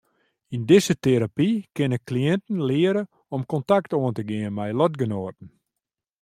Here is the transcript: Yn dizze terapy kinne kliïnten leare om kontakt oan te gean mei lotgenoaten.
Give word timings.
Yn 0.55 0.63
dizze 0.69 0.95
terapy 1.05 1.49
kinne 1.75 1.97
kliïnten 2.07 2.57
leare 2.69 3.03
om 3.35 3.41
kontakt 3.53 3.91
oan 3.99 4.15
te 4.15 4.23
gean 4.29 4.53
mei 4.57 4.71
lotgenoaten. 4.79 5.47